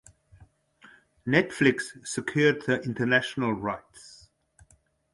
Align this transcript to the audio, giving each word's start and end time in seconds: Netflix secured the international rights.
Netflix 1.27 1.95
secured 2.07 2.63
the 2.65 2.81
international 2.81 3.53
rights. 3.53 4.29